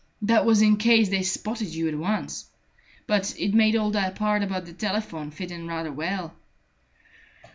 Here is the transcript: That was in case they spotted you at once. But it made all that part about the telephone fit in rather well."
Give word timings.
That 0.23 0.47
was 0.47 0.63
in 0.63 0.77
case 0.77 1.09
they 1.09 1.21
spotted 1.21 1.67
you 1.75 1.87
at 1.87 1.93
once. 1.93 2.47
But 3.05 3.39
it 3.39 3.53
made 3.53 3.75
all 3.75 3.91
that 3.91 4.15
part 4.15 4.41
about 4.41 4.65
the 4.65 4.73
telephone 4.73 5.29
fit 5.29 5.51
in 5.51 5.67
rather 5.67 5.91
well." 5.91 6.33